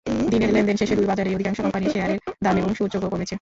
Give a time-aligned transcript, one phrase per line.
[0.31, 3.29] দিনের লেনদেন শেষে দুই বাজারেই অধিকাংশ কোম্পানির শেয়ারের দাম এবং সূচকও কমেছে।